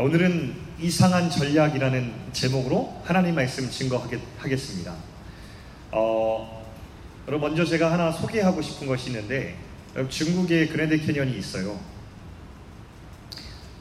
[0.00, 4.94] 오늘은 이상한 전략이라는 제목으로 하나님 말씀 증거하겠습니다.
[5.92, 6.66] 어,
[7.26, 9.56] 먼저 제가 하나 소개하고 싶은 것이 있는데
[10.08, 11.78] 중국에 그랜드 캐년이 있어요.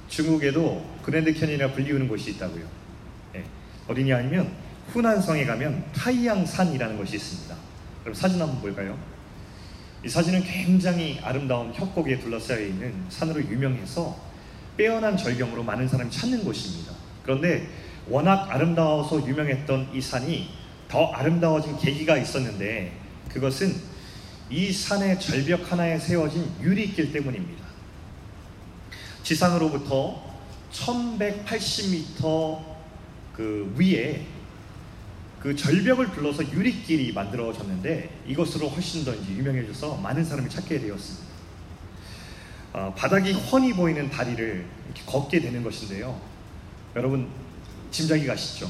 [0.10, 2.66] 중국에도 그랜드 캐년이라 불리우는 곳이 있다고요.
[3.32, 3.46] 네.
[3.88, 4.52] 어디냐 하면
[4.92, 7.56] 후난성에 가면 타이양산이라는 것이 있습니다.
[8.02, 9.00] 그럼 사진 한번 볼까요?
[10.04, 14.29] 이 사진은 굉장히 아름다운 협곡에 둘러싸여 있는 산으로 유명해서
[14.80, 16.94] 빼어난 절경으로 많은 사람이 찾는 곳입니다.
[17.22, 17.68] 그런데
[18.08, 20.50] 워낙 아름다워서 유명했던 이 산이
[20.88, 22.94] 더 아름다워진 계기가 있었는데
[23.28, 23.76] 그것은
[24.50, 27.66] 이 산의 절벽 하나에 세워진 유리길 때문입니다.
[29.24, 30.24] 지상으로부터
[30.72, 32.64] 1180m
[33.34, 34.26] 그 위에
[35.42, 41.29] 그 절벽을 둘러서 유리길이 만들어졌는데 이것으로 훨씬 더 유명해져서 많은 사람이 찾게 되었습니다.
[42.72, 46.20] 어, 바닥이 훤히 보이는 다리를 이렇게 걷게 되는 것인데요.
[46.96, 47.28] 여러분
[47.92, 48.70] 짐작이 가시죠?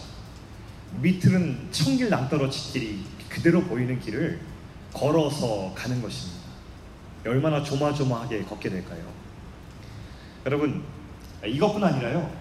[1.01, 4.39] 밑은 청길 남떨어진 길이 그대로 보이는 길을
[4.93, 6.39] 걸어서 가는 것입니다.
[7.25, 9.03] 얼마나 조마조마하게 걷게 될까요?
[10.45, 10.83] 여러분
[11.45, 12.31] 이것뿐 아니라요.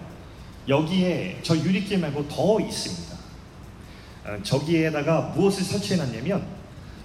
[0.67, 3.17] 여기에 저 유리길 말고 더 있습니다.
[4.25, 6.45] 어, 저기에다가 무엇을 설치해 놨냐면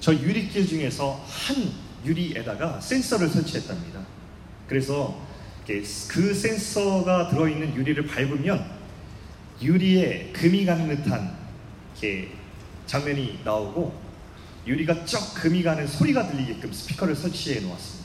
[0.00, 1.72] 저 유리길 중에서 한
[2.04, 4.13] 유리에다가 센서를 설치했답니다.
[4.68, 5.20] 그래서
[5.66, 8.64] 그 센서가 들어있는 유리를 밟으면
[9.62, 11.34] 유리에 금이 가는 듯한
[12.86, 14.04] 장면이 나오고
[14.66, 18.04] 유리가 쩍 금이 가는 소리가 들리게끔 스피커를 설치해 놓았습니다.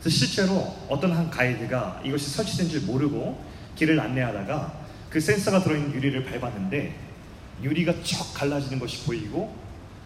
[0.00, 3.42] 그래서 실제로 어떤 한 가이드가 이것이 설치된 줄 모르고
[3.76, 6.94] 길을 안내하다가 그 센서가 들어있는 유리를 밟았는데
[7.62, 9.54] 유리가 쩍 갈라지는 것이 보이고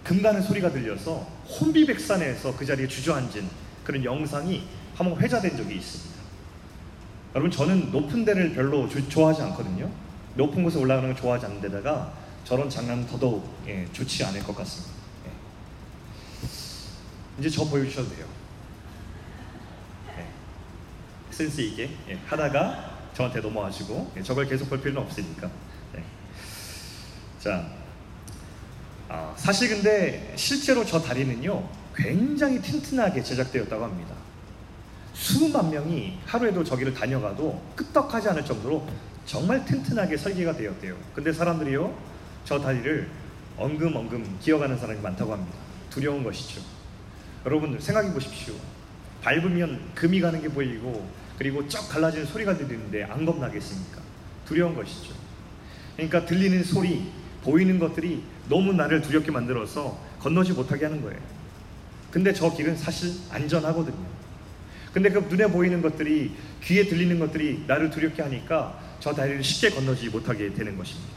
[0.05, 3.49] 금 가는 소리가 들려서 혼비백산에서 그 자리에 주저앉은
[3.85, 4.63] 그런 영상이
[4.97, 6.17] 한 번 회자된 적이 있습니다.
[7.35, 9.91] 여러분 저는 높은 데를 별로 조, 좋아하지 않거든요.
[10.37, 12.13] 높은 곳에 올라가는 걸 좋아하지 않는 데다가
[12.45, 14.95] 저런 장난은 더더욱 예, 좋지 않을 것 같습니다.
[15.27, 15.31] 예.
[17.41, 18.27] 이제 저 보여주셔도 돼요.
[20.19, 20.27] 예.
[21.31, 25.51] 센스 있게 예, 하다가 저한테 넘어가시고 예, 저걸 계속 볼 필요는 없으니까.
[25.97, 26.05] 예.
[27.39, 27.67] 자,
[29.09, 34.15] 아, 사실 근데 실제로 저 다리는요 굉장히 튼튼하게 제작되었다고 합니다.
[35.27, 38.87] 수만 명이 하루에도 저기를 다녀가도 끄떡하지 않을 정도로
[39.25, 40.97] 정말 튼튼하게 설계가 되었대요.
[41.13, 41.93] 근데 사람들이요,
[42.45, 43.11] 저 다리를
[43.57, 45.59] 엉금엉금 기어가는 사람이 많다고 합니다.
[45.91, 46.61] 두려운 것이죠.
[47.45, 48.55] 여러분 생각해 보십시오.
[49.23, 54.01] 밟으면 금이 가는 게 보이고 그리고 쩍 갈라지는 소리가 들리는데 안 겁나겠습니까?
[54.47, 55.13] 두려운 것이죠.
[55.97, 57.11] 그러니까 들리는 소리,
[57.43, 61.19] 보이는 것들이 너무 나를 두렵게 만들어서 건너지 못하게 하는 거예요.
[62.13, 64.16] 근데 저 길은 사실 안전하거든요.
[64.93, 66.33] 근데 그 눈에 보이는 것들이
[66.63, 71.13] 귀에 들리는 것들이 나를 두렵게 하니까 저 다리를 쉽게 건너지 못하게 되는 것입니다.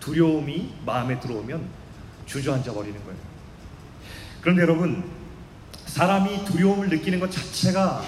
[0.00, 1.62] 두려움이 마음에 들어오면
[2.26, 3.18] 주저앉아 버리는 거예요.
[4.40, 5.04] 그런데 여러분
[5.86, 8.04] 사람이 두려움을 느끼는 것 자체가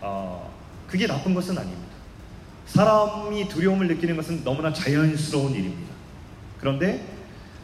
[0.00, 0.52] 어,
[0.86, 1.92] 그게 나쁜 것은 아닙니다.
[2.66, 5.92] 사람이 두려움을 느끼는 것은 너무나 자연스러운 일입니다.
[6.58, 7.06] 그런데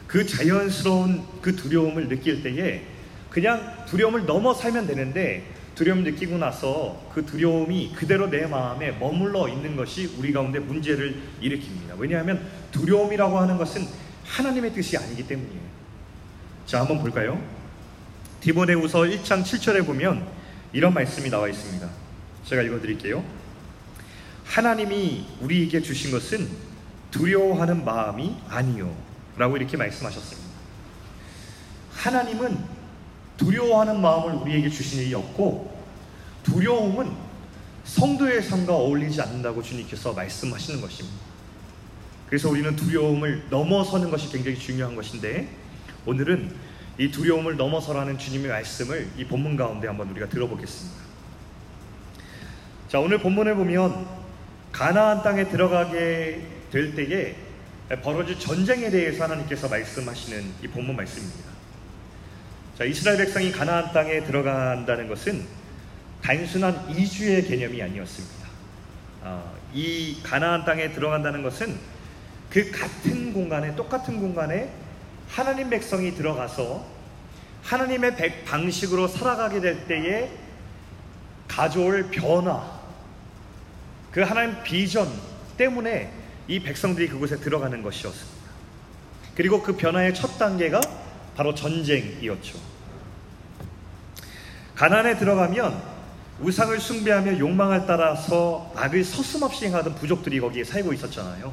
[0.06, 2.82] 그 자연스러운 그 두려움을 느낄 때에
[3.30, 5.44] 그냥 두려움을 넘어 살면 되는데
[5.78, 11.96] 두려움 느끼고 나서 그 두려움이 그대로 내 마음에 머물러 있는 것이 우리 가운데 문제를 일으킵니다.
[11.96, 13.86] 왜냐하면 두려움이라고 하는 것은
[14.24, 15.60] 하나님의 뜻이 아니기 때문이에요.
[16.66, 17.40] 자, 한번 볼까요?
[18.40, 20.26] 디모데후서 1장 7절에 보면
[20.72, 21.88] 이런 말씀이 나와 있습니다.
[22.44, 23.22] 제가 읽어 드릴게요.
[24.46, 26.48] 하나님이 우리에게 주신 것은
[27.12, 28.92] 두려워하는 마음이 아니요.
[29.36, 30.48] 라고 이렇게 말씀하셨습니다.
[31.92, 32.77] 하나님은
[33.38, 35.78] 두려워하는 마음을 우리에게 주신 일이 없고
[36.42, 37.10] 두려움은
[37.84, 41.16] 성도의 삶과 어울리지 않는다고 주님께서 말씀하시는 것입니다.
[42.26, 45.48] 그래서 우리는 두려움을 넘어서는 것이 굉장히 중요한 것인데
[46.04, 46.54] 오늘은
[46.98, 50.98] 이 두려움을 넘어서라는 주님의 말씀을 이 본문 가운데 한번 우리가 들어보겠습니다.
[52.88, 54.06] 자, 오늘 본문을 보면
[54.72, 57.36] 가나안 땅에 들어가게 될 때에
[58.02, 61.57] 벌어질 전쟁에 대해서 하나님께서 말씀하시는 이 본문 말씀입니다.
[62.78, 65.44] 자, 이스라엘 백성이 가나안 땅에 들어간다는 것은
[66.22, 68.46] 단순한 이주의 개념이 아니었습니다.
[69.22, 71.76] 어, 이 가나안 땅에 들어간다는 것은
[72.48, 74.72] 그 같은 공간에 똑같은 공간에
[75.28, 76.86] 하나님 백성이 들어가서
[77.64, 80.30] 하나님의 백 방식으로 살아가게 될 때에
[81.48, 82.78] 가져올 변화,
[84.12, 85.08] 그 하나님 비전
[85.56, 86.12] 때문에
[86.46, 88.38] 이 백성들이 그곳에 들어가는 것이었습니다.
[89.34, 90.80] 그리고 그 변화의 첫 단계가
[91.34, 92.67] 바로 전쟁이었죠.
[94.78, 95.82] 가난에 들어가면
[96.38, 101.52] 우상을 숭배하며 욕망을 따라서 악을 서슴없이 행하던 부족들이 거기에 살고 있었잖아요.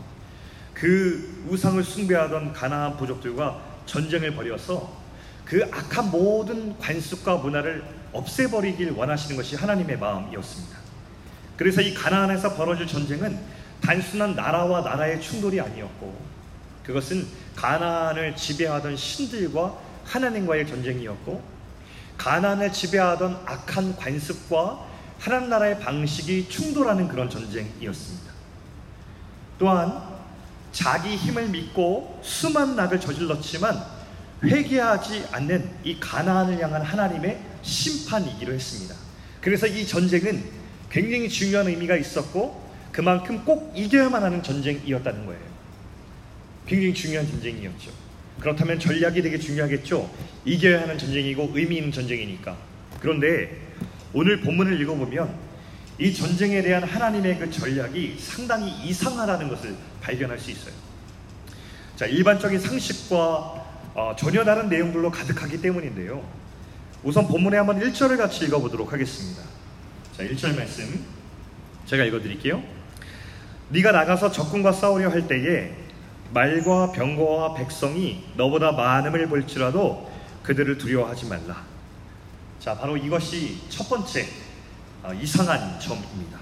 [0.76, 4.96] 그 우상을 숭배하던 가나안 부족들과 전쟁을 벌여서
[5.44, 7.84] 그 악한 모든 관습과 문화를
[8.14, 10.78] 없애버리길 원하시는 것이 하나님의 마음이었습니다.
[11.58, 13.40] 그래서 이 가나안에서 벌어질 전쟁은
[13.82, 16.16] 단순한 나라와 나라의 충돌이 아니었고
[16.84, 17.26] 그것은
[17.56, 21.55] 가나안을 지배하던 신들과 하나님과의 전쟁이었고
[22.18, 24.86] 가나안을 지배하던 악한 관습과
[25.20, 28.32] 하나님 나라의 방식이 충돌하는 그런 전쟁이었습니다.
[29.58, 30.02] 또한
[30.72, 33.82] 자기 힘을 믿고 수많은 악을 저질렀지만
[34.44, 38.96] 회개하지 않는 이 가나안을 향한 하나님의 심판이기로 했습니다.
[39.42, 40.44] 그래서 이 전쟁은
[40.90, 45.42] 굉장히 중요한 의미가 있었고 그만큼 꼭 이겨야만 하는 전쟁이었다는 거예요.
[46.68, 48.05] 굉장히 중요한 전쟁이었죠.
[48.40, 50.10] 그렇다면 전략이 되게 중요하겠죠.
[50.46, 52.56] 이겨야 하는 전쟁이고 의미 있는 전쟁이니까.
[53.00, 53.58] 그런데
[54.14, 55.36] 오늘 본문을 읽어보면
[55.98, 60.74] 이 전쟁에 대한 하나님의 그 전략이 상당히 이상하다는 것을 발견할 수 있어요.
[61.96, 66.22] 자, 일반적인 상식과 어, 전혀 다른 내용들로 가득하기 때문인데요.
[67.04, 69.42] 우선 본문에 한번 1절을 같이 읽어보도록 하겠습니다.
[70.18, 71.06] 자, 1절 말씀
[71.86, 72.62] 제가 읽어드릴게요.
[73.70, 75.72] 네가 나가서 적군과 싸우려 할 때에
[76.32, 80.12] 말과 병거와 백성이 너보다 많음을 볼지라도
[80.44, 81.64] 그들을 두려워하지 말라.
[82.60, 84.28] 자, 바로 이것이 첫 번째
[85.04, 86.40] 어, 이상한 점입니다.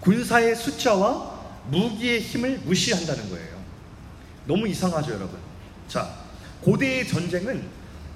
[0.00, 1.34] 군사의 숫자와
[1.68, 3.54] 무기의 힘을 무시한다는 거예요.
[4.46, 5.38] 너무 이상하죠, 여러분.
[5.88, 6.14] 자,
[6.62, 7.64] 고대의 전쟁은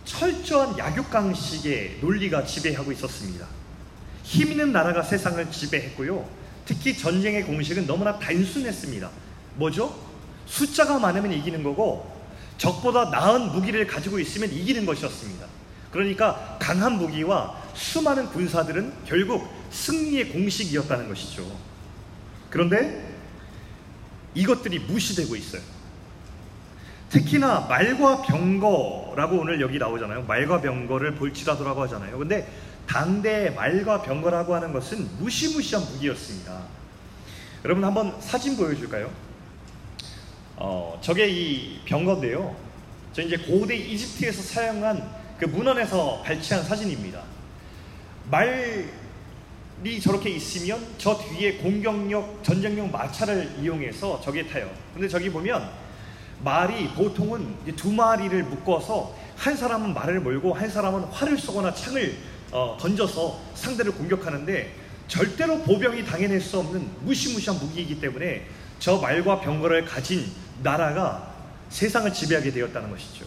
[0.05, 3.47] 철저한 약육강식의 논리가 지배하고 있었습니다.
[4.23, 6.29] 힘 있는 나라가 세상을 지배했고요.
[6.65, 9.11] 특히 전쟁의 공식은 너무나 단순했습니다.
[9.57, 10.08] 뭐죠?
[10.49, 12.11] 숫자가 많으면 이기는 거고
[12.57, 15.47] 적보다 나은 무기를 가지고 있으면 이기는 것이었습니다.
[15.93, 21.47] 그러니까 강한 무기와 수많은 군사들은 결국 승리의 공식이었다는 것이죠.
[22.51, 23.17] 그런데
[24.35, 25.63] 이것들이 무시되고 있어요.
[27.11, 30.25] 특히나 말과 병거라고 오늘 여기 나오잖아요.
[30.25, 32.19] 말과 병거를 볼지라도라고 하잖아요.
[32.19, 32.51] 근데
[32.87, 36.63] 당대 말과 병거라고 하는 것은 무시무시한 무기였습니다.
[37.65, 39.28] 여러분 한번 사진 보여줄까요?
[40.61, 42.55] 어, 저게 이 병거인데요.
[43.13, 45.09] 저 이제 고대 이집트에서 사용한
[45.39, 47.23] 그 문헌에서 발췌한 사진입니다.
[48.29, 54.69] 말이 저렇게 있으면 저 뒤에 공격력, 전쟁용 마차를 이용해서 저게 타요.
[54.93, 55.71] 근데 저기 보면
[56.43, 62.17] 말이 보통은 두 마리를 묶어서 한 사람은 말을 몰고 한 사람은 활을 쏘거나 창을
[62.51, 64.75] 어, 던져서 상대를 공격하는데
[65.07, 68.45] 절대로 보병이 당해낼 수 없는 무시무시한 무기이기 때문에
[68.81, 70.27] 저 말과 병거를 가진
[70.63, 71.35] 나라가
[71.69, 73.27] 세상을 지배하게 되었다는 것이죠.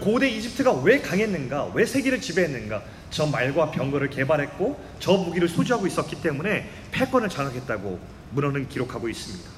[0.00, 1.72] 고대 이집트가 왜 강했는가?
[1.74, 2.82] 왜 세계를 지배했는가?
[3.10, 8.00] 저 말과 병거를 개발했고 저 무기를 소지하고 있었기 때문에 패권을 장악했다고
[8.32, 9.50] 문헌은 기록하고 있습니다.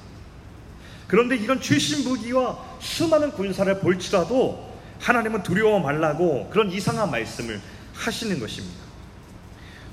[1.07, 7.61] 그런데 이런 최신 무기와 수많은 군사를 볼지라도 하나님은 두려워 말라고 그런 이상한 말씀을
[7.93, 8.79] 하시는 것입니다.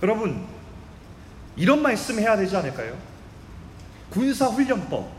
[0.03, 0.45] 여러분,
[1.57, 2.99] 이런 말씀 해야 되지 않을까요?
[4.11, 5.11] 군사훈련법,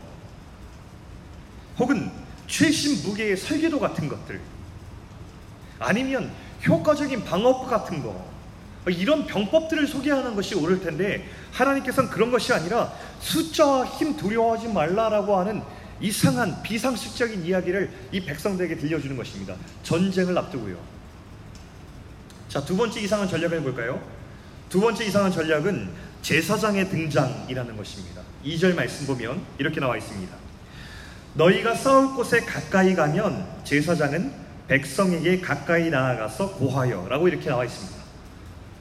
[1.78, 2.10] 혹은
[2.46, 4.40] 최신 무게의 설계도 같은 것들,
[5.78, 6.30] 아니면
[6.66, 8.36] 효과적인 방어법 같은 거,
[8.88, 15.62] 이런 병법들을 소개하는 것이 옳을 텐데, 하나님께서는 그런 것이 아니라 숫자와 힘 두려워하지 말라라고 하는
[16.00, 19.56] 이상한 비상식적인 이야기를 이 백성들에게 들려주는 것입니다.
[19.82, 20.76] 전쟁을 앞두고요.
[22.48, 24.00] 자, 두 번째 이상한 전략을 볼까요?
[24.68, 25.90] 두 번째 이상한 전략은
[26.22, 28.22] 제사장의 등장이라는 것입니다.
[28.44, 30.45] 2절 말씀 보면 이렇게 나와 있습니다.
[31.36, 34.32] 너희가 싸울 곳에 가까이 가면 제사장은
[34.68, 37.96] 백성에게 가까이 나아가서 고하여 라고 이렇게 나와 있습니다.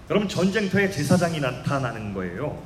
[0.09, 2.61] 여러분 전쟁터에 제사장이 나타나는 거예요.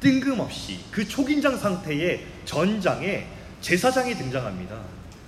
[0.00, 3.26] 뜬금없이 그 초긴장 상태의 전장에
[3.60, 4.78] 제사장이 등장합니다.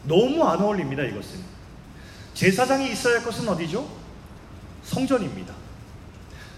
[0.05, 1.41] 너무 안 어울립니다, 이것은.
[2.35, 3.89] 제사장이 있어야 할 것은 어디죠?
[4.85, 5.55] 성전입니다.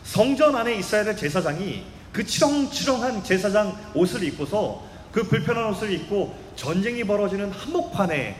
[0.04, 7.04] 성전 안에 있어야 될 제사장이 그 치렁치렁한 제사장 옷을 입고서 그 불편한 옷을 입고 전쟁이
[7.04, 8.36] 벌어지는 한복판에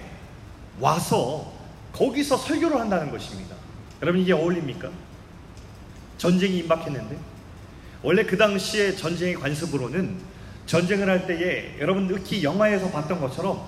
[0.80, 1.52] 와서
[1.92, 3.56] 거기서 설교를 한다는 것입니다.
[4.02, 4.90] 여러분 이게 어울립니까?
[6.18, 7.16] 전쟁이 임박했는데
[8.02, 10.18] 원래 그 당시에 전쟁의 관습으로는
[10.66, 13.66] 전쟁을 할 때에 여러분 특히 영화에서 봤던 것처럼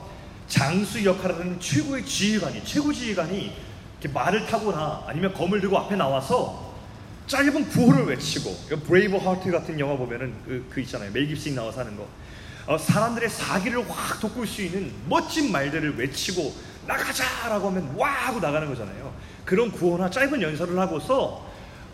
[0.48, 3.52] 장수 역할을 하는 최고의 지휘관이 최고 지휘관이
[4.00, 6.74] 이렇게 말을 타거나 아니면 검을 들고 앞에 나와서
[7.26, 8.54] 짧은 구호를 외치고
[8.86, 12.08] Braveheart 같은 영화 보면은 그, 그 있잖아요 멜 깁슨 나와서 하는 거 어,
[12.78, 16.54] 사람들의 사기를 확 돋굴 수 있는 멋진 말들을 외치고
[16.86, 21.46] 나가자라고 하면 와 하고 나가는 거잖아요 그런 구호나 짧은 연설을 하고서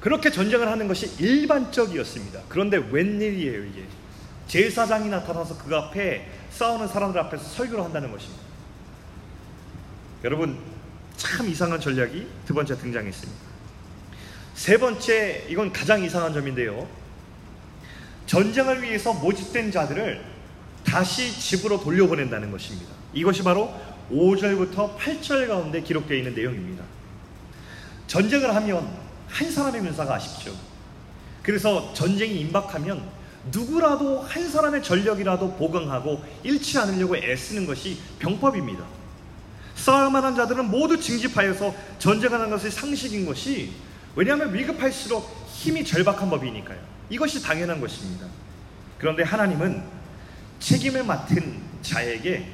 [0.02, 2.40] 그렇게 전쟁을 하는 것이 일반적이었습니다.
[2.48, 3.84] 그런데 웬일이에요, 이게.
[4.48, 8.42] 제사장이 나타나서 그 앞에 싸우는 사람들 앞에서 설교를 한다는 것입니다.
[10.24, 10.58] 여러분,
[11.16, 13.40] 참 이상한 전략이 두 번째 등장했습니다.
[14.54, 16.88] 세 번째, 이건 가장 이상한 점인데요.
[18.26, 20.31] 전쟁을 위해서 모집된 자들을
[20.84, 22.92] 다시 집으로 돌려보낸다는 것입니다.
[23.12, 23.72] 이것이 바로
[24.10, 26.84] 5절부터 8절 가운데 기록되어 있는 내용입니다.
[28.06, 28.88] 전쟁을 하면
[29.28, 30.54] 한 사람의 군사가 아쉽죠.
[31.42, 33.02] 그래서 전쟁이 임박하면
[33.50, 38.84] 누구라도 한 사람의 전력이라도 보강하고 잃지 않으려고 애쓰는 것이 병법입니다.
[39.74, 43.72] 싸울만한 자들은 모두 징집하여서 전쟁하는 것이 상식인 것이
[44.14, 46.78] 왜냐하면 위급할수록 힘이 절박한 법이니까요.
[47.10, 48.26] 이것이 당연한 것입니다.
[48.98, 49.82] 그런데 하나님은
[50.62, 52.46] 책임을 맡은 자에게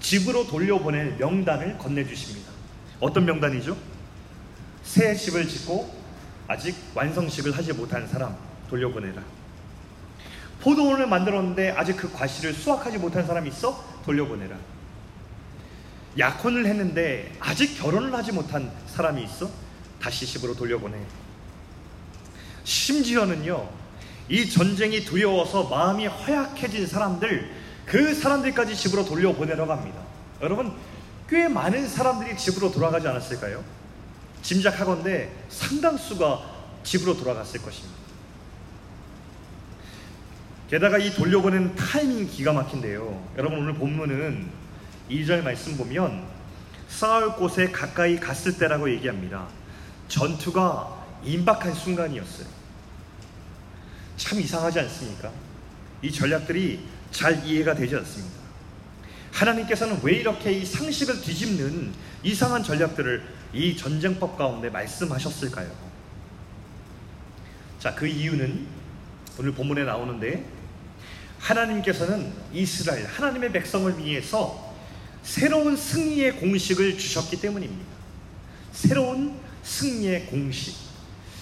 [0.00, 2.50] 집으로 돌려보낼 명단을 건네주십니다.
[3.00, 3.76] 어떤 명단이죠?
[4.82, 5.94] 새 집을 짓고
[6.48, 8.34] 아직 완성식을 하지 못한 사람
[8.70, 9.22] 돌려보내라.
[10.62, 13.84] 포도원을 만들었는데 아직 그 과실을 수확하지 못한 사람이 있어?
[14.06, 14.56] 돌려보내라.
[16.18, 19.50] 약혼을 했는데 아직 결혼을 하지 못한 사람이 있어?
[20.00, 20.96] 다시 집으로 돌려보내.
[22.64, 23.68] 심지어는요,
[24.28, 27.50] 이 전쟁이 두려워서 마음이 허약해진 사람들,
[27.84, 30.00] 그 사람들까지 집으로 돌려보내려고 합니다.
[30.42, 30.72] 여러분,
[31.28, 33.62] 꽤 많은 사람들이 집으로 돌아가지 않았을까요?
[34.42, 37.96] 짐작하건대 상당수가 집으로 돌아갔을 것입니다.
[40.70, 43.24] 게다가 이 돌려보낸 타이밍 기가 막힌데요.
[43.38, 44.50] 여러분 오늘 본문은
[45.10, 46.24] 2절 말씀 보면
[46.88, 49.46] 싸울 곳에 가까이 갔을 때라고 얘기합니다.
[50.08, 52.46] 전투가 임박한 순간이었어요.
[54.16, 55.32] 참 이상하지 않습니까?
[56.02, 56.80] 이 전략들이
[57.10, 58.36] 잘 이해가 되지 않습니다.
[59.32, 61.92] 하나님께서는 왜 이렇게 이 상식을 뒤집는
[62.22, 65.70] 이상한 전략들을 이 전쟁법 가운데 말씀하셨을까요?
[67.78, 68.66] 자, 그 이유는
[69.38, 70.44] 오늘 본문에 나오는데
[71.38, 74.74] 하나님께서는 이스라엘, 하나님의 백성을 위해서
[75.22, 77.84] 새로운 승리의 공식을 주셨기 때문입니다.
[78.72, 80.74] 새로운 승리의 공식.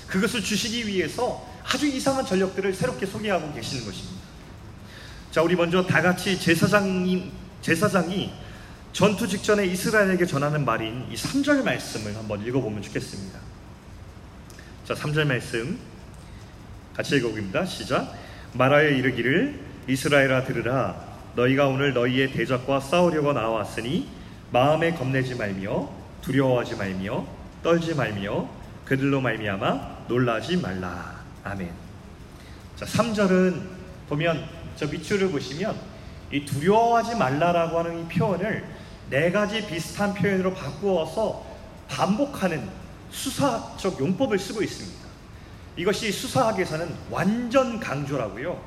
[0.09, 4.23] 그것을 주시기 위해서 아주 이상한 전력들을 새롭게 소개하고 계시는 것입니다.
[5.31, 8.33] 자, 우리 먼저 다 같이 제사장님, 제사장이
[8.93, 13.41] 전투 직전에 이스라엘에게 전하는 말인 이 3절 말씀을 한번 읽어보면 좋겠습니다.
[14.85, 15.79] 자, 3절 말씀
[16.95, 17.65] 같이 읽어봅니다.
[17.67, 18.15] 시작.
[18.53, 20.95] 말하여 이르기를 이스라엘아 들으라
[21.35, 24.09] 너희가 오늘 너희의 대적과 싸우려고 나왔으니
[24.53, 25.91] 마음에 겁내지 말며
[26.23, 27.27] 두려워하지 말며
[27.65, 28.49] 떨지 말며
[28.85, 31.14] 그들로 말미암아 놀라지 말라.
[31.45, 31.71] 아멘.
[32.77, 33.63] 자, 3절은
[34.09, 35.79] 보면 저 밑줄을 보시면
[36.33, 38.65] 이 두려워하지 말라라고 하는 이 표현을
[39.11, 41.45] 네 가지 비슷한 표현으로 바꾸어서
[41.89, 42.69] 반복하는
[43.11, 45.05] 수사적 용법을 쓰고 있습니다.
[45.77, 48.61] 이것이 수사학에서는 완전 강조라고요.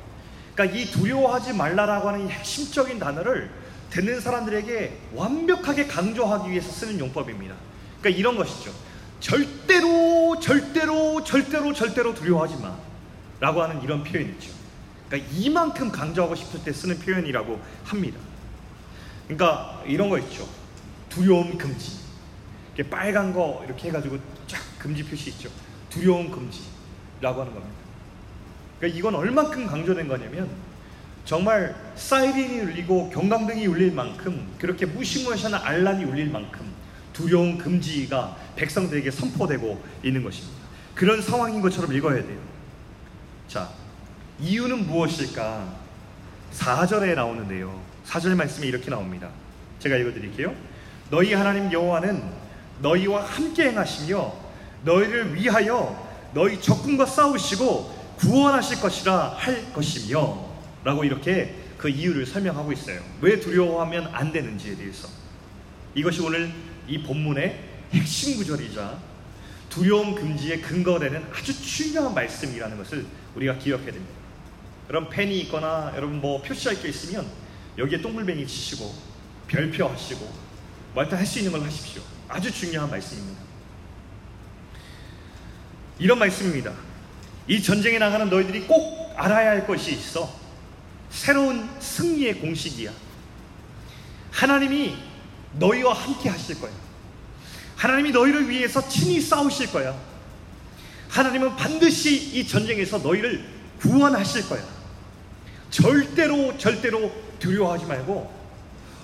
[0.54, 3.50] 그러니까 이 두려워하지 말라라고 하는 이 핵심적인 단어를
[3.90, 7.54] 듣는 사람들에게 완벽하게 강조하기 위해서 쓰는 용법입니다.
[8.00, 8.72] 그러니까 이런 것이죠.
[9.20, 12.76] 절대로, 절대로, 절대로, 절대로 두려워하지 마.
[13.40, 14.50] 라고 하는 이런 표현이죠.
[15.08, 18.18] 그러니까 이만큼 강조하고 싶을 때 쓰는 표현이라고 합니다.
[19.26, 20.48] 그러니까 이런 거 있죠.
[21.08, 21.98] 두려움 금지.
[22.74, 25.50] 이렇게 빨간 거 이렇게 해가지고 쫙 금지 표시 있죠.
[25.90, 27.76] 두려움 금지라고 하는 겁니다.
[28.78, 30.48] 그러니까 이건 얼만큼 강조된 거냐면
[31.24, 36.72] 정말 사이렌이 울리고 경광등이 울릴 만큼 그렇게 무시무시한 알람이 울릴 만큼
[37.18, 40.56] 두려움 금지가 백성들에게 선포되고 있는 것입니다.
[40.94, 42.38] 그런 상황인 것처럼 읽어야 돼요.
[43.48, 43.70] 자,
[44.38, 45.66] 이유는 무엇일까?
[46.54, 47.82] 4절에 나오는데요.
[48.06, 49.30] 4절 말씀이 이렇게 나옵니다.
[49.80, 50.54] 제가 읽어드릴게요.
[51.10, 52.22] 너희 하나님 여호와는
[52.82, 54.32] 너희와 함께 행하시며
[54.84, 60.46] 너희를 위하여 너희 적군과 싸우시고 구원하실 것이라 할 것이며
[60.84, 63.00] 라고 이렇게 그 이유를 설명하고 있어요.
[63.20, 65.08] 왜 두려워하면 안 되는지에 대해서.
[65.96, 66.52] 이것이 오늘
[66.88, 67.58] 이 본문의
[67.92, 68.98] 핵심 구절이자
[69.68, 74.14] 두려움 금지의 근거되는 아주 중요한 말씀이라는 것을 우리가 기억해야 됩니다.
[74.88, 77.26] 여러분 펜이 있거나 여러분 뭐 표시할 게 있으면
[77.76, 78.94] 여기에 똥물뱅이 치시고
[79.46, 80.20] 별표 하시고
[80.94, 82.02] 뭐 하여튼 할 수 있는 걸 하십시오.
[82.28, 83.40] 아주 중요한 말씀입니다.
[85.98, 86.72] 이런 말씀입니다.
[87.46, 90.32] 이 전쟁에 나가는 너희들이 꼭 알아야 할 것이 있어.
[91.10, 92.92] 새로운 승리의 공식이야.
[94.30, 94.96] 하나님이
[95.54, 96.72] 너희와 함께 하실 거야.
[97.76, 99.98] 하나님이 너희를 위해서 친히 싸우실 거야.
[101.08, 103.44] 하나님은 반드시 이 전쟁에서 너희를
[103.80, 104.62] 구원하실 거야.
[105.70, 108.32] 절대로 절대로 두려워하지 말고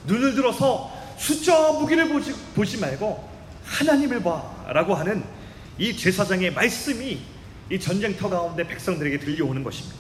[0.07, 3.29] 눈을 들어서 숫자 무기를 보지, 보지 말고
[3.65, 5.25] 하나님을 봐라고 하는
[5.79, 7.21] 이 제사장의 말씀이
[7.71, 9.97] 이 전쟁터 가운데 백성들에게 들려오는 것입니다.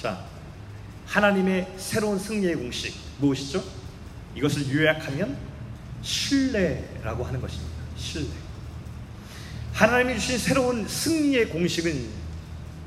[0.00, 0.24] 자,
[1.06, 3.62] 하나님의 새로운 승리의 공식 무엇이죠?
[4.36, 5.36] 이것을 요약하면
[6.02, 7.72] 신뢰라고 하는 것입니다.
[7.96, 8.28] 신뢰.
[9.72, 12.08] 하나님이 주신 새로운 승리의 공식은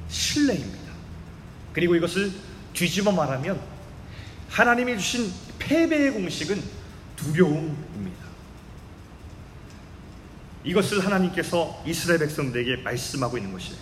[0.08, 0.94] 신뢰입니다.
[1.74, 2.32] 그리고 이것을
[2.74, 3.60] 뒤집어 말하면
[4.50, 6.62] 하나님이 주신 패배의 공식은
[7.16, 8.28] 두려움입니다.
[10.64, 13.78] 이것을 하나님께서 이스라엘 백성들에게 말씀하고 있는 것이에요.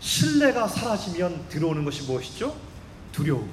[0.00, 2.54] 신뢰가 사라지면 들어오는 것이 무엇이죠?
[3.12, 3.50] 두려움.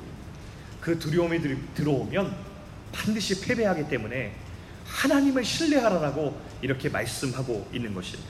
[0.82, 1.40] 그 두려움이
[1.76, 2.51] 들어오면
[2.92, 4.34] 반드시 패배하기 때문에
[4.86, 8.24] 하나님을 신뢰하라라고 이렇게 말씀하고 있는 것이에요.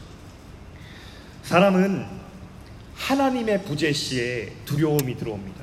[1.44, 2.06] 사람은
[2.96, 5.62] 하나님의 부재 시에 두려움이 들어옵니다.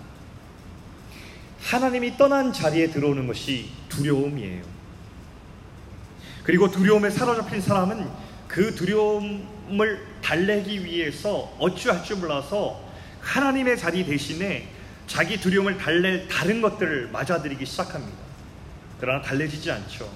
[1.60, 4.64] 하나님이 떠난 자리에 들어오는 것이 두려움이에요.
[6.42, 8.08] 그리고 두려움에 사로잡힌 사람은
[8.48, 12.82] 그 두려움을 달래기 위해서 어찌할 줄 몰라서
[13.20, 14.68] 하나님의 자리 대신에
[15.06, 18.27] 자기 두려움을 달랠 다른 것들을 맞아들이기 시작합니다.
[19.00, 20.10] 그러나 달래지지 않죠.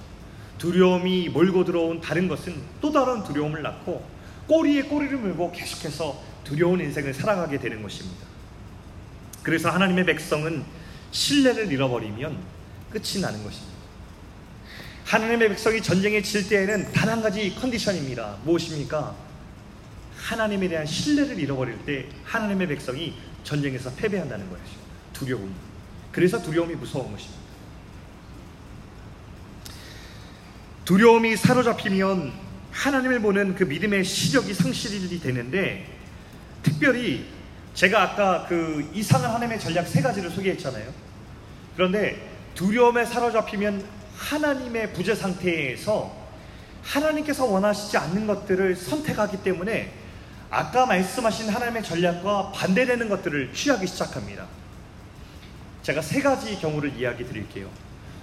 [0.58, 4.06] 두려움이 몰고 들어온 다른 것은 또 다른 두려움을 낳고
[4.46, 8.26] 꼬리에 꼬리를 물고 계속해서 두려운 인생을 살아가게 되는 것입니다.
[9.42, 10.64] 그래서 하나님의 백성은
[11.10, 12.36] 신뢰를 잃어버리면
[12.90, 13.72] 끝이 나는 것입니다.
[15.04, 18.38] 하나님의 백성이 전쟁에 질 때에는 단 한 가지 컨디션입니다.
[18.44, 19.14] 무엇입니까?
[20.16, 24.78] 하나님에 대한 신뢰를 잃어버릴 때 하나님의 백성이 전쟁에서 패배한다는 것이죠.
[25.12, 25.54] 두려움.
[26.10, 27.41] 그래서 두려움이 무서운 것입니다.
[30.84, 32.32] 두려움이 사로잡히면
[32.72, 35.86] 하나님을 보는 그 믿음의 시력이 상실이 되는데
[36.62, 37.26] 특별히
[37.74, 40.92] 제가 아까 그 이상한 하나님의 전략 세 가지를 소개했잖아요.
[41.76, 43.84] 그런데 두려움에 사로잡히면
[44.16, 46.14] 하나님의 부재 상태에서
[46.82, 49.92] 하나님께서 원하시지 않는 것들을 선택하기 때문에
[50.50, 54.46] 아까 말씀하신 하나님의 전략과 반대되는 것들을 취하기 시작합니다.
[55.82, 57.70] 제가 세 가지 경우를 이야기 드릴게요.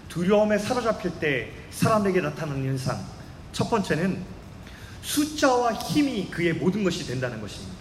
[0.10, 3.00] 두려움에 사로잡힐 때 사람에게 나타나는 현상.
[3.54, 4.24] 첫 번째는
[5.02, 7.78] 숫자와 힘이 그의 모든 것이 된다는 것입니다.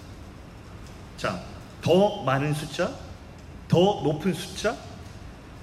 [1.16, 1.42] 자,
[1.82, 2.92] 더 많은 숫자,
[3.66, 4.76] 더 높은 숫자,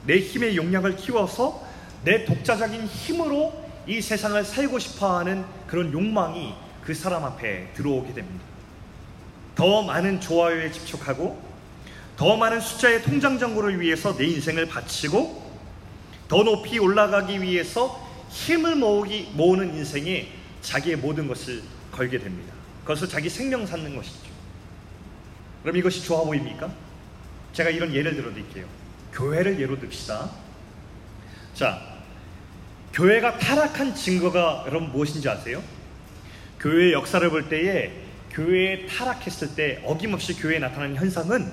[0.05, 1.63] 내 힘의 용량을 키워서
[2.03, 8.45] 내 독자적인 힘으로 이 세상을 살고 싶어 하는 그런 욕망이 그 사람 앞에 들어오게 됩니다.
[9.55, 11.41] 더 많은 좋아요에 집착하고
[12.17, 15.44] 더 많은 숫자의 통장 정보를 위해서 내 인생을 바치고
[16.27, 20.27] 더 높이 올라가기 위해서 힘을 모으기, 모으는 인생에
[20.61, 21.61] 자기의 모든 것을
[21.91, 22.53] 걸게 됩니다.
[22.81, 24.29] 그것을 자기 생명 쌓는 것이죠.
[25.61, 26.71] 그럼 이것이 좋아 보입니까?
[27.53, 28.65] 제가 이런 예를 들어 드릴게요.
[29.13, 30.29] 교회를 예로 듭시다.
[31.53, 31.81] 자,
[32.93, 35.63] 교회가 타락한 증거가 여러분 무엇인지 아세요?
[36.59, 37.91] 교회의 역사를 볼 때에
[38.31, 41.51] 교회에 타락했을 때 어김없이 교회에 나타나는 현상은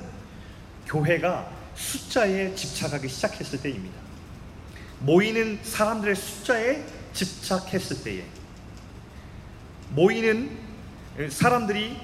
[0.87, 4.12] 교회가 숫자에 집착하기 시작했을 때입니다.
[5.02, 8.24] 모이는 사람들의 숫자에 집착했을 때에
[9.90, 10.50] 모이는
[11.28, 11.96] 사람들이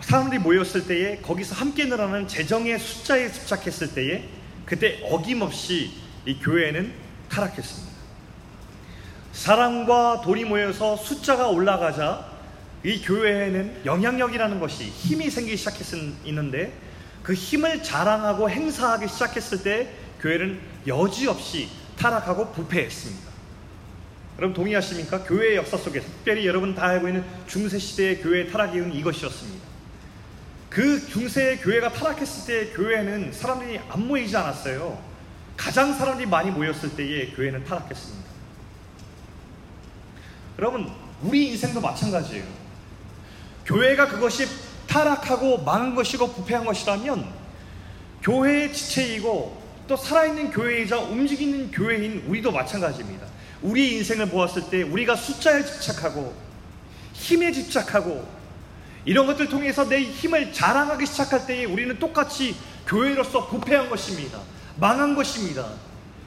[0.00, 4.28] 사람들이 모였을 때에 거기서 함께 늘어나는 재정의 숫자에 집착했을 때에
[4.66, 5.92] 그때 어김없이
[6.26, 6.92] 이 교회는
[7.30, 7.96] 타락했습니다.
[9.32, 12.26] 사람과 돈이 모여서 숫자가 올라가자
[12.84, 16.72] 이 교회에는 영향력이라는 것이 힘이 생기기 시작했는데
[17.22, 21.68] 그 힘을 자랑하고 행사하기 시작했을 때 교회는 여지없이
[22.06, 23.26] 타락하고 부패했습니다.
[24.38, 25.24] 여러분 동의하십니까?
[25.24, 29.66] 교회의 역사 속에서 특별히 여러분 다 알고 있는 중세 시대의 교회의 타락의 이유는 이것이었습니다.
[30.70, 35.02] 그 중세의 교회가 타락했을 때 교회는 사람들이 안 모이지 않았어요.
[35.56, 38.30] 가장 사람들이 많이 모였을 때에 교회는 타락했습니다.
[40.58, 40.92] 여러분
[41.22, 42.44] 우리 인생도 마찬가지예요.
[43.64, 44.46] 교회가 그것이
[44.86, 47.26] 타락하고 망한 것이고 부패한 것이라면
[48.22, 53.26] 교회의 지체이고 또 살아있는 교회이자 움직이는 교회인 우리도 마찬가지입니다.
[53.62, 56.34] 우리 인생을 보았을 때 우리가 숫자에 집착하고
[57.12, 58.26] 힘에 집착하고
[59.04, 64.40] 이런 것들 통해서 내 힘을 자랑하기 시작할 때에 우리는 똑같이 교회로서 부패한 것입니다.
[64.78, 65.72] 망한 것입니다.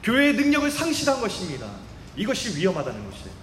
[0.02, 1.66] 교회의 능력을 상실한 것입니다.
[2.16, 3.40] 이것이 위험하다는 것이에요.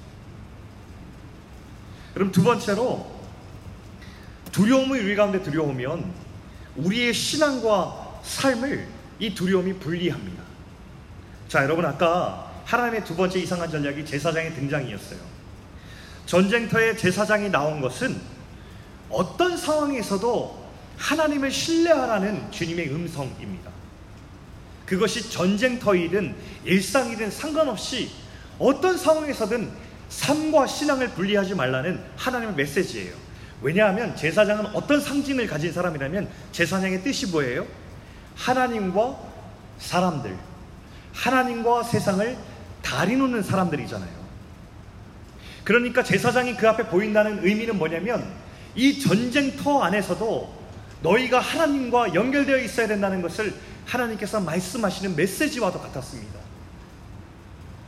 [2.15, 3.15] 그럼 두 번째로
[4.51, 6.11] 두려움이 우리 가운데 들여오면
[6.77, 10.43] 우리의 신앙과 삶을 이 두려움이 분리합니다.
[11.47, 15.19] 자, 여러분 아까 하나님의 두 번째 이상한 전략이 제사장의 등장이었어요.
[16.25, 18.19] 전쟁터에 제사장이 나온 것은
[19.09, 23.71] 어떤 상황에서도 하나님을 신뢰하라는 주님의 음성입니다.
[24.85, 28.11] 그것이 전쟁터이든 일상이든 상관없이
[28.59, 29.69] 어떤 상황에서든
[30.09, 33.13] 삶과 신앙을 분리하지 말라는 하나님의 메시지예요.
[33.61, 37.65] 왜냐하면 제사장은 어떤 상징을 가진 사람이라면 제사장의 뜻이 뭐예요?
[38.37, 39.17] 하나님과
[39.79, 40.37] 사람들,
[41.13, 42.37] 하나님과 세상을
[42.81, 44.17] 다리 놓는 사람들이잖아요.
[45.63, 48.25] 그러니까 제사장이 그 앞에 보인다는 의미는 뭐냐면
[48.75, 50.55] 이 전쟁터 안에서도
[51.01, 53.53] 너희가 하나님과 연결되어 있어야 된다는 것을
[53.85, 56.39] 하나님께서 말씀하시는 메시지와도 같았습니다.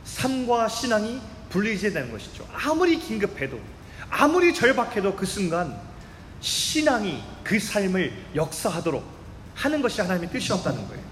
[0.04, 2.46] 삶과 신앙이 분리해야 되는 것이죠.
[2.52, 3.58] 아무리 긴급해도,
[4.10, 5.78] 아무리 절박해도 그 순간
[6.40, 9.19] 신앙이 그 삶을 역사하도록
[9.60, 11.04] 하는 것이 하나님의 뜻이었다는 거예요.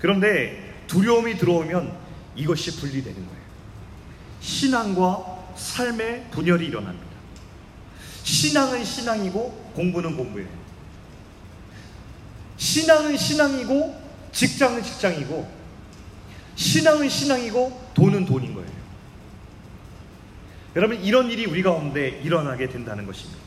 [0.00, 1.96] 그런데 두려움이 들어오면
[2.34, 3.42] 이것이 분리되는 거예요.
[4.40, 7.06] 신앙과 삶의 분열이 일어납니다.
[8.24, 10.48] 신앙은 신앙이고 공부는 공부예요.
[12.56, 15.58] 신앙은 신앙이고 직장은 직장이고
[16.56, 18.78] 신앙은 신앙이고 돈은 돈인 거예요.
[20.74, 23.38] 여러분 이런 일이 우리 가운데 일어나게 된다는 것입니다.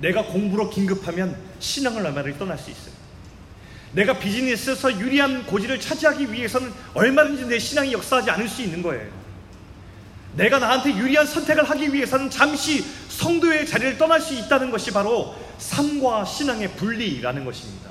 [0.00, 2.99] 내가 공부로 긴급하면 신앙을 얼마를 떠날 수 있어요.
[3.92, 9.10] 내가 비즈니스에서 유리한 고지를 차지하기 위해서는 얼마든지 내 신앙이 역사하지 않을 수 있는 거예요.
[10.36, 16.24] 내가 나한테 유리한 선택을 하기 위해서는 잠시 성도의 자리를 떠날 수 있다는 것이 바로 삶과
[16.24, 17.90] 신앙의 분리라는 것입니다.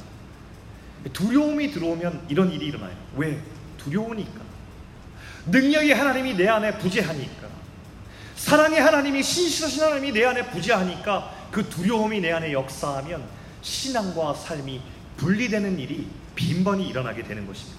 [1.11, 2.95] 두려움이 들어오면 이런 일이 일어나요.
[3.15, 3.39] 왜?
[3.77, 4.41] 두려우니까.
[5.47, 7.47] 능력의 하나님이 내 안에 부재하니까.
[8.35, 13.23] 사랑의 하나님이 신실하신 하나님이 내 안에 부재하니까 그 두려움이 내 안에 역사하면
[13.61, 14.81] 신앙과 삶이
[15.19, 17.77] 분리되는 일이 빈번히 일어나게 되는 것입니다.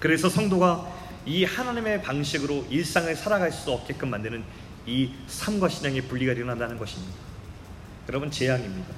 [0.00, 0.92] 그래서 성도가
[1.24, 4.42] 이 하나님의 방식으로 일상을 살아갈 수 없게끔 만드는
[4.86, 7.14] 이 삶과 신앙의 분리가 일어난다는 것입니다.
[8.08, 8.92] 여러분 재앙입니다.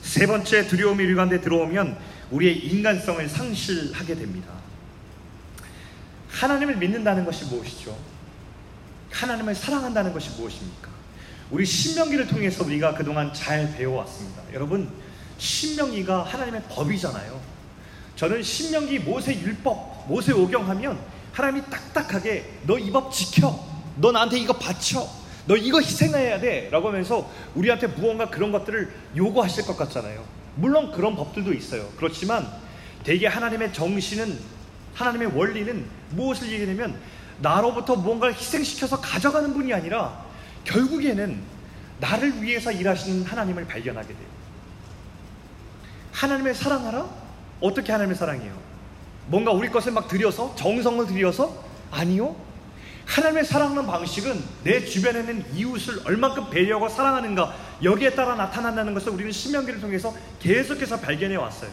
[0.00, 1.98] 세 번째 두려움이 우리 가운데 들어오면
[2.30, 4.54] 우리의 인간성을 상실하게 됩니다.
[6.30, 7.94] 하나님을 믿는다는 것이 무엇이죠?
[9.10, 10.88] 하나님을 사랑한다는 것이 무엇입니까?
[11.50, 14.42] 우리 신명기를 통해서 우리가 그동안 잘 배워왔습니다.
[14.54, 14.90] 여러분,
[15.38, 17.40] 신명기가 하나님의 법이잖아요.
[18.16, 20.98] 저는 신명기 모세 율법, 모세 오경 하면
[21.32, 23.58] 하나님이 딱딱하게 너 이 법 지켜.
[23.96, 25.08] 너 나한테 이거 바쳐.
[25.46, 26.68] 너 이거 희생해야 돼.
[26.70, 30.24] 라고 하면서 우리한테 무언가 그런 것들을 요구하실 것 같잖아요.
[30.56, 31.88] 물론 그런 법들도 있어요.
[31.96, 32.46] 그렇지만
[33.04, 34.38] 대개 하나님의 정신은
[34.94, 36.98] 하나님의 원리는 무엇을 얘기하냐면
[37.40, 40.24] 나로부터 무언가를 희생시켜서 가져가는 분이 아니라
[40.64, 41.40] 결국에는
[42.00, 44.37] 나를 위해서 일하시는 하나님을 발견하게 돼요.
[46.18, 47.08] 하나님을 사랑하라?
[47.60, 48.52] 어떻게 하나님을 사랑해요?
[49.26, 52.34] 뭔가 우리 것을 막 들여서 정성을 들여서 아니요.
[53.06, 57.54] 하나님의 사랑하는 방식은 내 주변에 는 이웃을 얼만큼 배려하고 사랑하는가
[57.84, 61.70] 여기에 따라 나타난다는 것을 우리는 신명기를 통해서 계속해서 발견해 왔어요.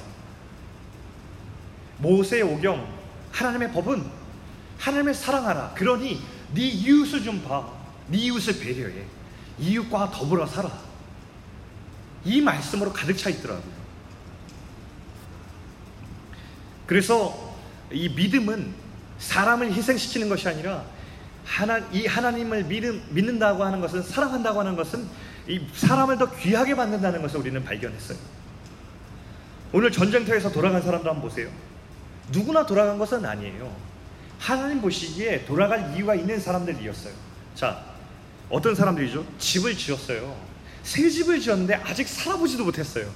[1.98, 2.88] 모세의 오경
[3.32, 4.06] 하나님의 법은
[4.78, 5.74] 하나님을 사랑하라.
[5.76, 6.22] 그러니
[6.54, 7.68] 네 이웃을 좀 봐.
[8.08, 9.06] 네 이웃을 배려해.
[9.58, 10.72] 이웃과 더불어 살아.
[12.24, 13.75] 이 말씀으로 가득 차 있더라고요.
[16.86, 17.56] 그래서
[17.92, 18.74] 이 믿음은
[19.18, 20.86] 사람을 희생시키는 것이 아니라
[21.46, 25.08] 하나, 이 하나님을 믿음, 믿는다고 하는 것은 사랑한다고 하는 것은
[25.48, 28.18] 이 사람을 더 귀하게 만든다는 것을 우리는 발견했어요.
[29.72, 31.50] 오늘 전쟁터에서 돌아간 사람들 한번 보세요.
[32.32, 33.76] 누구나 돌아간 것은 아니에요.
[34.40, 37.14] 하나님 보시기에 돌아갈 이유가 있는 사람들이었어요.
[37.54, 37.84] 자,
[38.50, 39.26] 어떤 사람들이죠?
[39.38, 40.36] 집을 지었어요.
[40.84, 43.10] 새 집을 지었는데 아직 살아보지도 못했어요.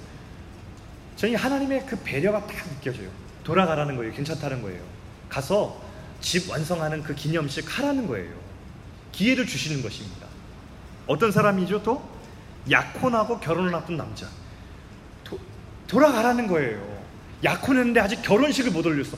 [1.15, 3.09] 저희 하나님의 그 배려가 딱 느껴져요.
[3.43, 4.13] 돌아가라는 거예요.
[4.13, 4.81] 괜찮다는 거예요.
[5.29, 5.81] 가서
[6.21, 8.33] 집 완성하는 그 기념식 하라는 거예요.
[9.11, 10.27] 기회를 주시는 것입니다.
[11.07, 12.07] 어떤 사람이죠 또?
[12.69, 14.27] 약혼하고 결혼을 앞둔 남자.
[15.23, 15.39] 도,
[15.87, 16.99] 돌아가라는 거예요.
[17.43, 19.17] 약혼했는데 아직 결혼식을 못 올렸어.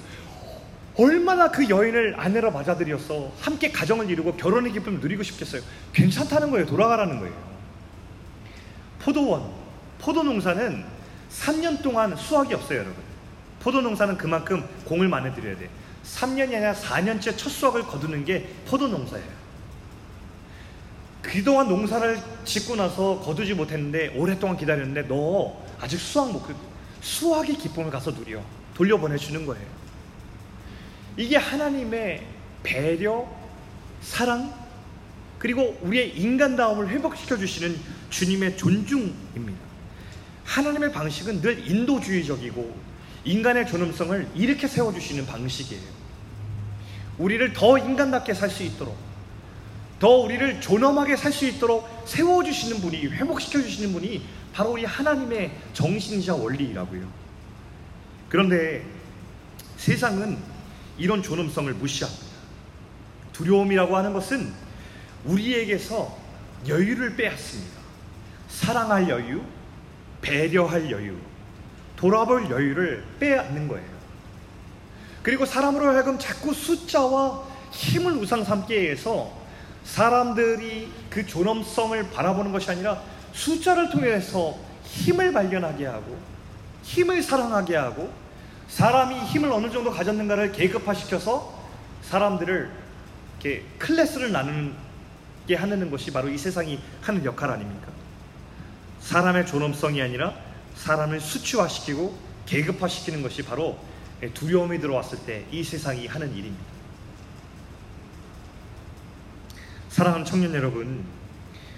[0.98, 5.62] 얼마나 그 여인을 아내로 맞아들여서 함께 가정을 이루고 결혼의 기쁨을 누리고 싶겠어요.
[5.94, 6.66] 괜찮다는 거예요.
[6.66, 7.52] 돌아가라는 거예요.
[9.00, 9.50] 포도원,
[10.00, 10.86] 포도 농사는
[11.32, 13.11] 3년 동안 수확이 없어요, 여러분.
[13.64, 15.70] 포도 농사는 그만큼 공을 많이 들여야 돼.
[16.04, 19.42] 3년이 아니라 4년째 첫 수확을 거두는 게 포도 농사예요.
[21.22, 26.44] 그동안 농사를 짓고 나서 거두지 못했는데 오랫동안 기다렸는데 너 아직 수확 못
[27.02, 28.42] 수확의 기쁨을 가서 누려
[28.74, 29.66] 돌려보내 주는 거예요.
[31.18, 32.26] 이게 하나님의
[32.64, 33.28] 배려,
[34.02, 34.54] 사랑
[35.38, 39.60] 그리고 우리의 인간다움을 회복시켜 주시는 주님의 존중입니다.
[40.46, 42.91] 하나님의 방식은 늘 인도주의적이고
[43.24, 46.02] 인간의 존엄성을 이렇게 세워주시는 방식이에요.
[47.18, 48.98] 우리를 더 인간답게 살 수 있도록,
[50.00, 57.08] 더 우리를 존엄하게 살 수 있도록 세워주시는 분이, 회복시켜주시는 분이 바로 우리 하나님의 정신이자 원리라고요.
[58.28, 58.84] 그런데
[59.78, 60.38] 세상은
[60.98, 62.26] 이런 존엄성을 무시합니다.
[63.34, 64.52] 두려움이라고 하는 것은
[65.26, 66.18] 우리에게서
[66.68, 67.80] 여유를 빼앗습니다.
[68.50, 69.42] 사랑할 여유,
[70.22, 71.16] 배려할 여유,
[72.02, 73.86] 돌아볼 여유를 빼앗는 거예요.
[75.22, 79.32] 그리고 사람으로 하여금 자꾸 숫자와 힘을 우상 삼게 해서
[79.84, 83.00] 사람들이 그 존엄성을 바라보는 것이 아니라
[83.34, 86.18] 숫자를 통해서 힘을 발견하게 하고
[86.82, 88.12] 힘을 사랑하게 하고
[88.68, 91.54] 사람이 힘을 어느 정도 가졌는가를 계급화시켜서
[92.02, 92.72] 사람들을
[93.34, 97.90] 이렇게 클래스를 나누게 하는 것이 바로 이 세상이 하는 역할 아닙니까?
[99.02, 100.34] 사람의 존엄성이 아니라
[100.82, 102.18] 사람을 수치화시키고
[102.48, 103.78] 계급화시키는 것이 바로
[104.34, 106.72] 두려움이 들어왔을 때 이 세상이 하는 일입니다.
[109.90, 111.06] 사랑하는 청년 여러분,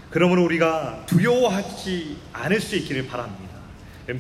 [0.10, 3.54] 그러므로 우리가 두려워하지 않을 수 있기를 바랍니다.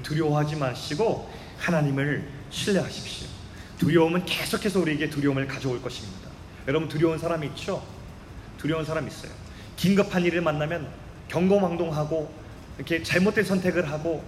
[0.01, 3.27] 두려워하지 마시고 하나님을 신뢰하십시오.
[3.77, 6.29] 두려움은 계속해서 우리에게 두려움을 가져올 것입니다.
[6.67, 7.85] 여러분 두려운 사람이 있죠?
[8.57, 9.31] 두려운 사람 있어요.
[9.77, 10.89] 긴급한 일을 만나면
[11.29, 12.33] 경고망동하고
[12.77, 14.23] 이렇게 잘못된 선택을 하고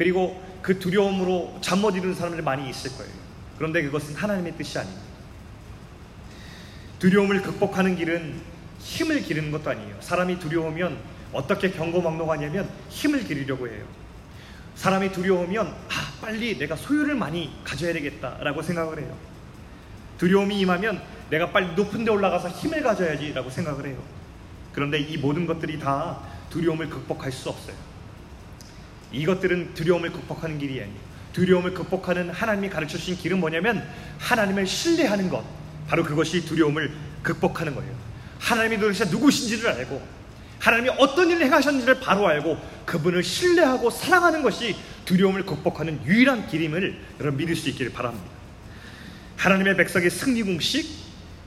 [0.00, 3.12] 그리고 그 두려움으로 잠 못 이루는 사람들이 많이 있을 거예요.
[3.58, 5.02] 그런데 그것은 하나님의 뜻이 아닙니다.
[6.98, 8.40] 두려움을 극복하는 길은
[8.78, 9.96] 힘을 기르는 것도 아니에요.
[10.00, 10.96] 사람이 두려우면
[11.34, 13.84] 어떻게 경고망동하냐면 힘을 기르려고 해요.
[14.74, 19.14] 사람이 두려우면 아, 빨리 내가 소유를 많이 가져야 되겠다라고 생각을 해요.
[20.16, 24.02] 두려움이 임하면 내가 빨리 높은 데 올라가서 힘을 가져야지라고 생각을 해요.
[24.72, 27.89] 그런데 이 모든 것들이 다 두려움을 극복할 수 없어요.
[29.12, 31.10] 이것들은 두려움을 극복하는 길이 아니에요.
[31.32, 33.86] 두려움을 극복하는 하나님이 가르쳐 주신 길은 뭐냐면
[34.18, 35.44] 하나님을 신뢰하는 것.
[35.88, 36.92] 바로 그것이 두려움을
[37.22, 37.92] 극복하는 거예요.
[38.38, 40.20] 하나님이 도대체 누구신지를 알고
[40.58, 47.38] 하나님이 어떤 일을 행하셨는지를 바로 알고 그분을 신뢰하고 사랑하는 것이 두려움을 극복하는 유일한 길임을 여러분
[47.38, 48.26] 믿을 수 있기를 바랍니다.
[49.36, 50.86] 하나님의 백성의 승리 공식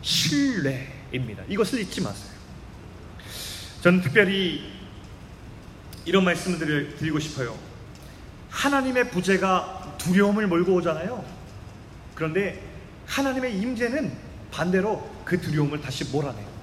[0.02, 1.43] 신뢰입니다.
[1.47, 2.34] 이것을 잊지 마세요.
[3.82, 4.73] 저는 특별히
[6.06, 7.58] 이런 말씀을 드리고 싶어요.
[8.50, 11.24] 하나님의 부재가 두려움을 몰고 오잖아요.
[12.16, 12.62] 그런데
[13.08, 14.12] 하나님의 임재는
[14.52, 16.54] 반대로 그 두려움을 다시 몰아내요.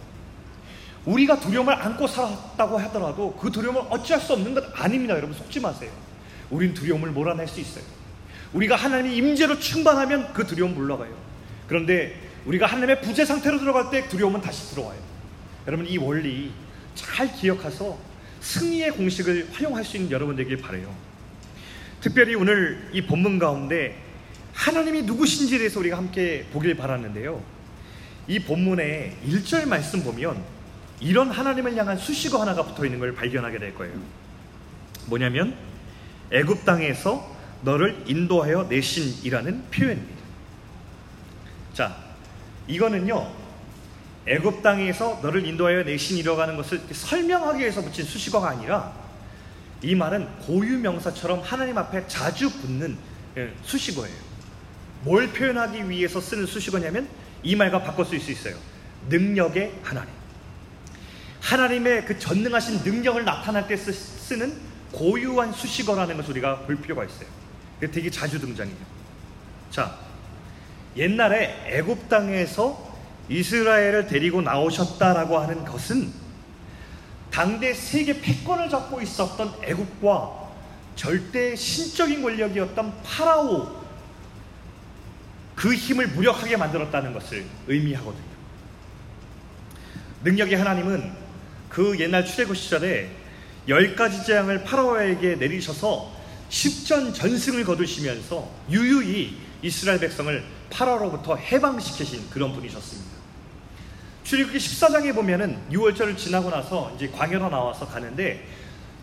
[1.07, 5.17] 우리가 두려움을 안고 살았다고 하더라도 그 두려움을 어찌할 수 없는 것 아닙니다.
[5.17, 5.91] 여러분 속지 마세요.
[6.51, 7.85] 우린 두려움을 몰아낼 수 있어요.
[8.53, 11.15] 우리가 하나님의 임재로 충만하면 그 두려움 물러가요.
[11.67, 14.99] 그런데 우리가 하나님의 부재 상태로 들어갈 때 두려움은 다시 들어와요.
[15.67, 16.53] 여러분 이 원리
[16.95, 17.97] 잘 기억해서
[18.41, 20.95] 승리의 공식을 활용할 수 있는 여러분들에게 바래요.
[22.01, 23.97] 특별히 오늘 이 본문 가운데
[24.55, 27.43] 하나님이 누구신지에 대해서 우리가 함께 보길 바랐는데요.
[28.27, 30.43] 이 본문의 1절 말씀 보면
[31.01, 33.95] 이런 하나님을 향한 수식어 하나가 붙어 있는 걸 발견하게 될 거예요.
[35.07, 35.57] 뭐냐면
[36.31, 40.21] 애굽 땅에서 너를 인도하여 내신이라는 표현입니다.
[41.75, 41.97] 자,
[42.69, 43.40] 이거는요.
[44.27, 48.93] 애굽 땅에서 너를 인도하여 내신이라고 하는 것을 설명하기 위해서 붙인 수식어가 아니라
[49.83, 52.97] 이 말은 고유 명사처럼 하나님 앞에 자주 붙는
[53.37, 54.31] 예, 수식어예요.
[55.03, 57.09] 뭘 표현하기 위해서 쓰는 수식어냐면
[57.43, 58.57] 이 말과 바꿔 쓸 수 있어요.
[59.09, 60.11] 능력의 하나님.
[61.41, 64.55] 하나님의 그 전능하신 능력을 나타낼 때 쓰는
[64.93, 67.29] 고유한 수식어라는 것을 우리가 볼 필요가 있어요.
[67.81, 68.77] 되게 자주 등장해요.
[69.71, 69.97] 자,
[70.97, 72.90] 옛날에 애굽 땅에서
[73.31, 76.13] 이스라엘을 데리고 나오셨다라고 하는 것은
[77.31, 80.51] 당대 세계 패권을 잡고 있었던 애굽과
[80.97, 83.81] 절대 신적인 권력이었던 파라오
[85.55, 88.31] 그 힘을 무력하게 만들었다는 것을 의미하거든요.
[90.25, 91.13] 능력의 하나님은
[91.69, 93.11] 그 옛날 출애굽 시절에
[93.69, 96.13] 열 가지 재앙을 파라오에게 내리셔서
[96.49, 103.20] 십전 전승을 거두시면서 유유히 이스라엘 백성을 파라로부터 해방시키신 그런 분이셨습니다.
[104.25, 108.47] 출애굽기 14장에 보면은 6월절을 지나고 나서 이제 광야로 나와서 가는데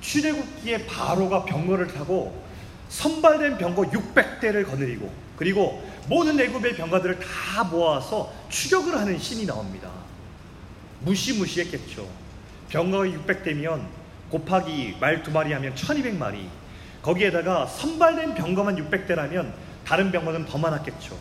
[0.01, 2.45] 출애굽기에 바로가 병거를 타고
[2.89, 9.89] 선발된 병거 600대를 거느리고 그리고 모든 애굽의 병가들을 다 모아서 추격을 하는 신이 나옵니다.
[11.01, 12.07] 무시무시했겠죠.
[12.69, 13.85] 병거가 600대면
[14.29, 16.47] 곱하기 말 두 마리 하면 1200마리.
[17.01, 19.53] 거기에다가 선발된 병거만 600대라면
[19.85, 21.17] 다른 병거는 더 많았겠죠.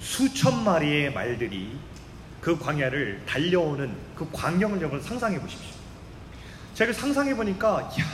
[0.00, 1.76] 수천 마리의 말들이
[2.42, 5.70] 그 광야를 달려오는 그 광경을 여러분 상상해 보십시오.
[6.74, 8.04] 제가 상상해 보니까 야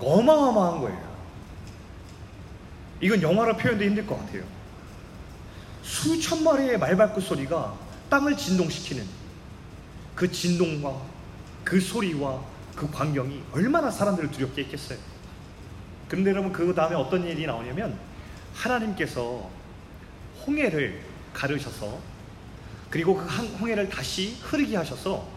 [0.00, 1.14] 어마어마한 거예요.
[3.00, 4.42] 이건 영화로 표현도 힘들 것 같아요.
[5.84, 7.78] 수천 마리의 말발굽 소리가
[8.10, 9.06] 땅을 진동시키는
[10.16, 11.00] 그 진동과
[11.62, 12.42] 그 소리와
[12.74, 14.98] 그 광경이 얼마나 사람들을 두렵게 했겠어요.
[16.08, 17.96] 그런데 여러분 그 다음에 어떤 일이 나오냐면
[18.54, 19.48] 하나님께서
[20.44, 21.00] 홍해를
[21.32, 22.13] 가르셔서
[22.94, 25.28] 그리고 그 홍해를 다시 흐르게 하셔서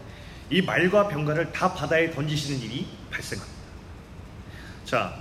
[0.48, 3.58] 이 말과 병가를 다 바다에 던지시는 일이 발생합니다.
[4.84, 5.20] 자,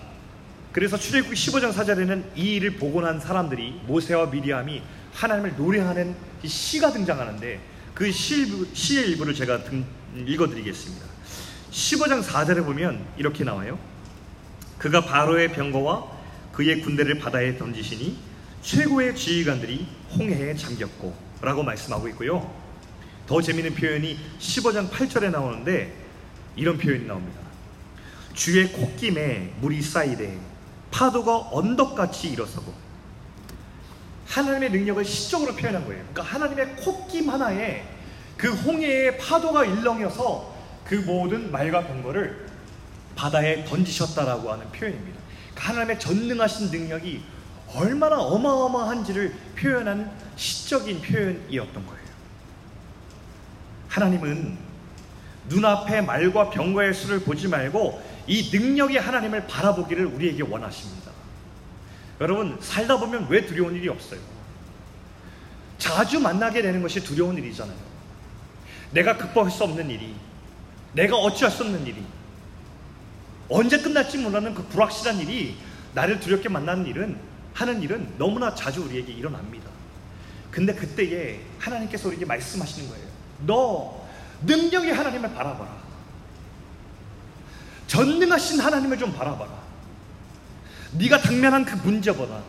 [0.72, 4.84] 그래서 출애굽기 15장 4절에는 이 일을 보고 난 사람들이 모세와 미리암이
[5.16, 7.60] 하나님을 노래하는 시가 등장하는데
[7.96, 9.84] 그 시, 시의 일부를 제가 등,
[10.16, 11.08] 읽어드리겠습니다.
[11.72, 13.80] 15장 4절에 보면 이렇게 나와요.
[14.78, 16.06] 그가 바로의 병거와
[16.54, 18.16] 그의 군대를 바다에 던지시니
[18.62, 22.52] 최고의 지휘관들이 홍해에 잠겼고 라고 말씀하고 있고요.
[23.28, 25.94] 더 재미있는 표현이 15장 8절에 나오는데
[26.56, 27.40] 이런 표현이 나옵니다.
[28.34, 30.40] 주의 콧김에 물이 쌓이되
[30.92, 32.74] 파도가 언덕같이 일어서고
[34.28, 36.04] 하나님의 능력을 시적으로 표현한 거예요.
[36.12, 37.84] 그러니까 하나님의 콧김 하나에
[38.38, 42.48] 그 홍해의 파도가 일렁여서 그 모든 말과 병거를
[43.16, 45.20] 바다에 던지셨다라고 하는 표현입니다.
[45.52, 47.24] 그러니까 하나님의 전능하신 능력이
[47.76, 52.08] 얼마나 어마어마한지를 표현하는 시적인 표현이었던 거예요.
[53.90, 54.58] 하나님은
[55.50, 61.12] 눈앞에 말과 병거의 수를 보지 말고 이 능력의 하나님을 바라보기를 우리에게 원하십니다.
[62.20, 64.20] 여러분, 살다 보면 왜 두려운 일이 없어요?
[65.78, 67.78] 자주 만나게 되는 것이 두려운 일이잖아요.
[68.92, 70.16] 내가 극복할 수 없는 일이,
[70.94, 72.04] 내가 어찌할 수 없는 일이,
[73.50, 75.58] 언제 끝날지 몰라는 그 불확실한 일이
[75.94, 77.18] 나를 두렵게 만나는 일은,
[77.54, 79.67] 하는 일은 너무나 자주 우리에게 일어납니다.
[80.52, 83.08] 근데 그때에 하나님께서 우리에게 말씀하시는 거예요.
[83.46, 84.08] 너
[84.46, 85.88] 능력의 하나님을 바라봐라.
[87.88, 89.52] 전능하신 하나님을 좀 바라봐라.
[90.94, 92.42] 네가 당면한 그 문제보다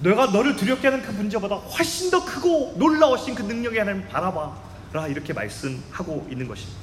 [0.00, 5.32] 내가 너를 두렵게 하는 그 문제보다 훨씬 더 크고 놀라우신 그 능력의 하나님을 바라봐라 이렇게
[5.32, 6.80] 말씀하고 있는 것입니다.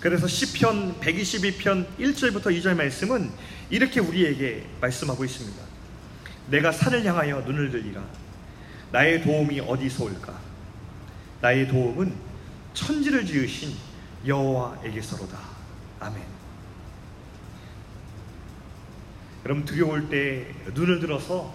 [0.00, 3.30] 그래서 시편 122편 1절부터 2절 말씀은
[3.68, 5.60] 이렇게 우리에게 말씀하고 있습니다.
[6.50, 8.02] 내가 산을 향하여 눈을 들리라.
[8.92, 10.38] 나의 도움이 어디서 올까?
[11.40, 12.14] 나의 도움은
[12.74, 13.74] 천지를 지으신
[14.26, 15.38] 여호와에게서로다.
[16.00, 16.22] 아멘.
[19.44, 21.54] 여러분 두려울 때 눈을 들어서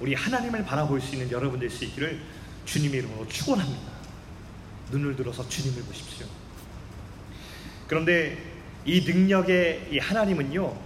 [0.00, 2.20] 우리 하나님을 바라볼 수 있는 여러분 될수 있기를
[2.64, 3.92] 주님의 이름으로 축원합니다.
[4.90, 6.26] 눈을 들어서 주님을 보십시오.
[7.86, 8.38] 그런데
[8.84, 10.76] 이 능력의 이 하나님은요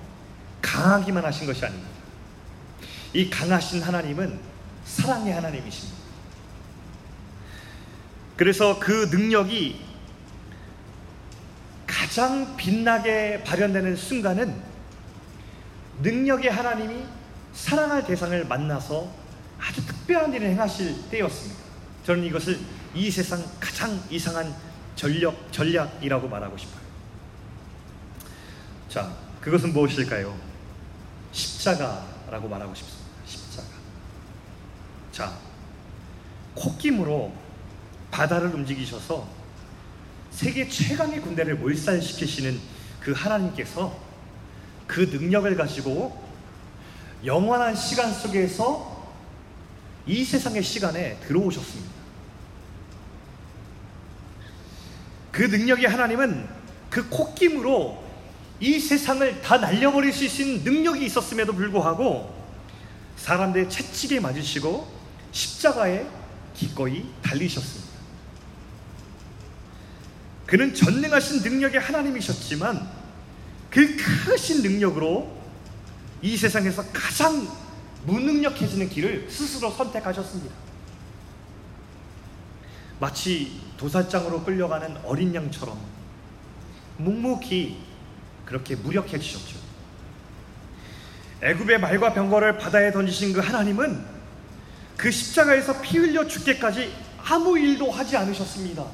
[0.60, 1.90] 강하기만 하신 것이 아닙니다.
[3.12, 4.51] 이 강하신 하나님은
[4.84, 6.02] 사랑의 하나님이십니다.
[8.36, 9.80] 그래서 그 능력이
[11.86, 14.62] 가장 빛나게 발현되는 순간은
[16.02, 17.04] 능력의 하나님이
[17.52, 19.10] 사랑할 대상을 만나서
[19.60, 21.62] 아주 특별한 일을 행하실 때였습니다.
[22.04, 22.58] 저는 이것을
[22.94, 24.54] 이 세상 가장 이상한
[24.96, 26.82] 전력, 전략이라고 말하고 싶어요.
[28.88, 30.36] 자, 그것은 무엇일까요?
[31.32, 33.01] 십자가라고 말하고 싶습니다.
[35.12, 35.38] 자,
[36.54, 37.32] 콧김으로
[38.10, 39.28] 바다를 움직이셔서
[40.30, 42.58] 세계 최강의 군대를 몰살시키시는
[43.00, 43.94] 그 하나님께서
[44.86, 46.22] 그 능력을 가지고
[47.24, 49.12] 영원한 시간 속에서
[50.06, 51.92] 이 세상의 시간에 들어오셨습니다.
[55.30, 56.48] 그 능력의 하나님은
[56.90, 58.02] 그 콧김으로
[58.60, 62.34] 이 세상을 다 날려버릴 수 있는 능력이 있었음에도 불구하고
[63.16, 65.01] 사람들의 채찍에 맞으시고
[65.32, 66.06] 십자가에
[66.54, 67.92] 기꺼이 달리셨습니다.
[70.46, 72.88] 그는 전능하신 능력의 하나님이셨지만
[73.70, 75.34] 그 크신 능력으로
[76.20, 77.48] 이 세상에서 가장
[78.04, 80.54] 무능력해지는 길을 스스로 선택하셨습니다.
[83.00, 85.76] 마치 도살장으로 끌려가는 어린 양처럼
[86.98, 87.78] 묵묵히
[88.44, 89.56] 그렇게 무력해지셨죠.
[91.40, 94.11] 애굽의 말과 병거를 바다에 던지신 그 하나님은
[94.96, 96.92] 그 십자가에서 피 흘려 죽게까지
[97.24, 98.84] 아무 일도 하지 않으셨습니다.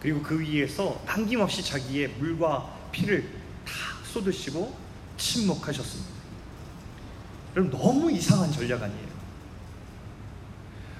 [0.00, 3.28] 그리고 그 위에서 남김없이 자기의 물과 피를
[4.12, 4.76] 쏟으시고
[5.16, 6.10] 침묵하셨습니다.
[7.56, 9.16] 여러분 너무 이상한 전략 아니에요?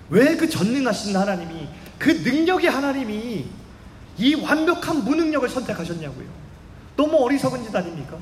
[0.08, 3.46] 왜 그 전능하신 하나님이 그 능력의 하나님이
[4.18, 6.26] 이 완벽한 무능력을 선택하셨냐고요.
[6.96, 8.16] 너무 어리석은 짓 아닙니까?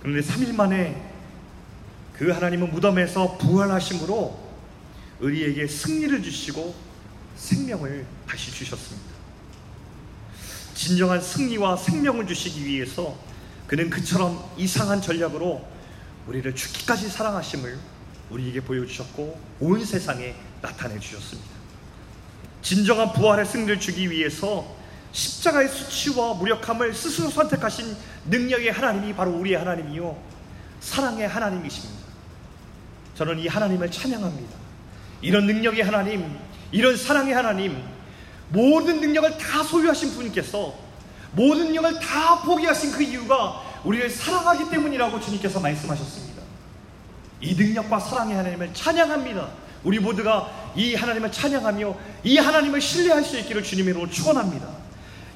[0.00, 1.11] 그런데 3일 만에
[2.14, 4.52] 그 하나님은 무덤에서 부활하심으로
[5.20, 6.74] 우리에게 승리를 주시고
[7.36, 9.12] 생명을 다시 주셨습니다.
[10.74, 13.16] 진정한 승리와 생명을 주시기 위해서
[13.66, 15.66] 그는 그처럼 이상한 전략으로
[16.26, 17.78] 우리를 죽기까지 사랑하심을
[18.30, 21.50] 우리에게 보여주셨고 온 세상에 나타내 주셨습니다.
[22.62, 24.76] 진정한 부활의 승리를 주기 위해서
[25.12, 27.96] 십자가의 수치와 무력함을 스스로 선택하신
[28.26, 30.31] 능력의 하나님이 바로 우리의 하나님이요
[30.82, 32.02] 사랑의 하나님이십니다.
[33.16, 34.56] 저는 이 하나님을 찬양합니다.
[35.22, 36.38] 이런 능력의 하나님,
[36.72, 37.80] 이런 사랑의 하나님,
[38.48, 40.74] 모든 능력을 다 소유하신 분께서
[41.32, 46.42] 모든 능력을 다 포기하신 그 이유가 우리를 사랑하기 때문이라고 주님께서 말씀하셨습니다.
[47.40, 49.48] 이 능력과 사랑의 하나님을 찬양합니다.
[49.84, 54.68] 우리 모두가 이 하나님을 찬양하며 이 하나님을 신뢰할 수 있기를 주님으로 축원합니다.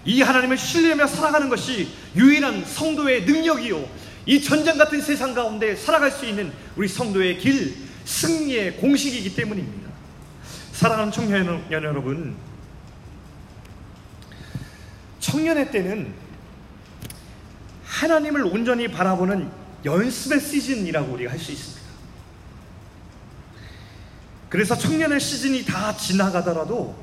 [0.05, 4.05] 이 하나님을 신뢰하며 살아가는 것이 유일한 성도의 능력이요.
[4.26, 9.88] 이 전쟁 같은 세상 가운데 살아갈 수 있는 우리 성도의 길, 승리의 공식이기 때문입니다.
[10.72, 12.36] 사랑하는 청년 여러분,
[15.20, 16.12] 청년의 때는
[17.84, 19.48] 하나님을 온전히 바라보는
[19.84, 21.86] 연습의 시즌이라고 우리가 할 수 있습니다.
[24.48, 26.96] 그래서 청년의 시즌이 다 지나가더라도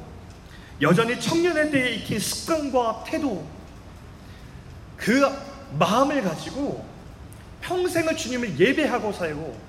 [0.81, 3.47] 여전히 청년의 때에 익힌 습관과 태도,
[4.97, 5.21] 그
[5.77, 6.92] 마음을 가지고
[7.63, 9.59] 평생을 주님을 예배하고 살고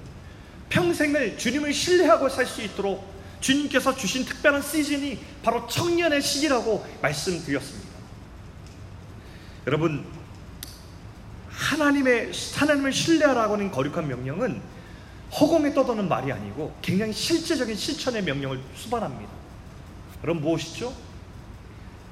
[0.69, 7.95] 평생을 주님을 신뢰하고 살 수 있도록 주님께서 주신 특별한 시즌이 바로 청년의 시기라고 말씀드렸습니다.
[9.67, 10.05] 여러분,
[11.51, 14.61] 하나님의, 하나님을 신뢰하라고 하는 거룩한 명령은
[15.39, 19.31] 허공에 떠도는 말이 아니고 굉장히 실제적인 실천의 명령을 수반합니다.
[20.23, 20.95] 그럼 무엇이죠?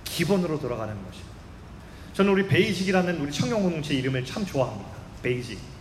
[0.05, 1.25] 기본으로 돌아가는 것이죠.
[2.13, 4.91] 저는 우리 Basic이라는 우리 청년 공동체 이름을 참 좋아합니다.
[5.23, 5.72] Basic.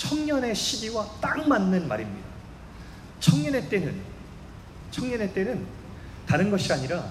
[0.00, 2.26] 청년의 시기와 딱 맞는 말입니다.
[3.20, 4.00] 청년의 때는
[4.90, 5.66] 청년의 때는
[6.26, 7.04] 다른 것이 아니라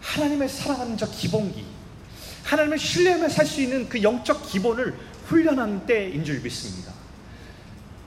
[0.00, 1.64] 하나님을 사랑하는 저 기본기,
[2.42, 6.92] 하나님을 신뢰하며 살 수 있는 그 영적 기본을 훈련하는 때인 줄 믿습니다.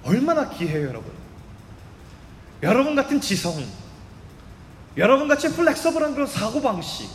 [0.04, 1.14] 얼마나 귀해요, 여러분.
[2.62, 3.66] 여러분 같은 지성,
[4.98, 7.10] 여러분 같이 플렉서블한 그런 사고방식,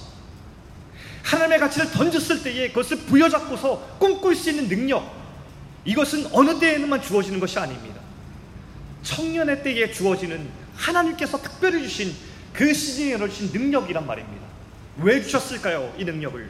[1.23, 5.18] 하나님의 가치를 던졌을 때에 그것을 부여잡고서 꿈꿀 수 있는 능력,
[5.89, 7.99] 이것은 어느 때에만 주어지는 것이 아닙니다.
[9.03, 12.15] 청년의 때에 주어지는 하나님께서 특별히 주신
[12.53, 14.47] 그 시즌에 주신 능력이란 말입니다.
[14.99, 15.95] 왜 주셨을까요?
[15.97, 16.47] 이 능력을.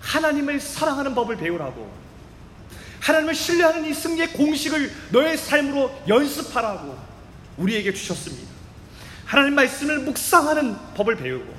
[0.00, 1.92] 하나님을 사랑하는 법을 배우라고
[3.00, 6.96] 하나님을 신뢰하는 이 승리의 공식을 너의 삶으로 연습하라고
[7.58, 8.48] 우리에게 주셨습니다.
[9.26, 11.54] 하나님 말씀을 묵상하는 법을 배우고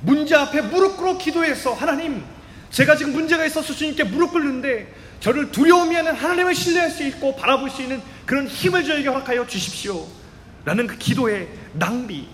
[0.00, 2.24] 문제 앞에 무릎 꿇어 기도해서 하나님
[2.70, 7.70] 제가 지금 문제가 있어서 주님께 무릎 꿇는데 저를 두려움이 하는 하나님을 신뢰할 수 있고 바라볼
[7.70, 10.06] 수 있는 그런 힘을 저에게 허락하여 주십시오.
[10.64, 12.26] 라는 그 기도의 낭비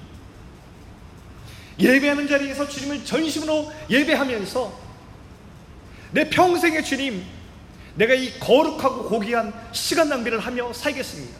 [1.79, 4.87] 예배하는 자리에서 주님을 전심으로 예배하면서
[6.13, 7.23] 내 평생의 주님,
[7.97, 11.37] 내가 이 거룩하고 고귀한 시간 낭비를 하며 살겠습니다.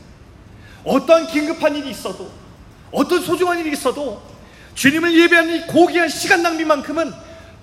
[0.85, 2.31] 어떠한 긴급한 일이 있어도,
[2.91, 4.23] 어떤 소중한 일이 있어도,
[4.75, 7.13] 주님을 예배하는 이 고귀한 시간 낭비만큼은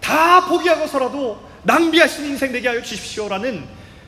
[0.01, 3.65] 다 포기하고서라도 있는 인생 되게 하여 주십시오라는